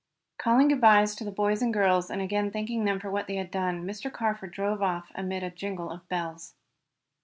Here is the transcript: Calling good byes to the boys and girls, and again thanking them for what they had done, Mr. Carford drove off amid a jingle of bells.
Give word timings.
Calling 0.39 0.69
good 0.69 0.81
byes 0.81 1.13
to 1.13 1.23
the 1.23 1.29
boys 1.29 1.61
and 1.61 1.71
girls, 1.71 2.09
and 2.09 2.23
again 2.23 2.49
thanking 2.49 2.85
them 2.85 2.99
for 2.99 3.11
what 3.11 3.27
they 3.27 3.35
had 3.35 3.51
done, 3.51 3.85
Mr. 3.85 4.11
Carford 4.11 4.49
drove 4.49 4.81
off 4.81 5.11
amid 5.13 5.43
a 5.43 5.51
jingle 5.51 5.91
of 5.91 6.09
bells. 6.09 6.55